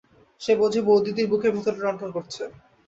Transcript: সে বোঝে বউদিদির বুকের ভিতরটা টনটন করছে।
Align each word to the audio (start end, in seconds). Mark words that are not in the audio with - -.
সে 0.41 0.53
বোঝে 0.59 0.81
বউদিদির 0.81 1.27
বুকের 1.31 1.51
ভিতরটা 1.55 1.81
টনটন 1.83 2.09
করছে। 2.13 2.43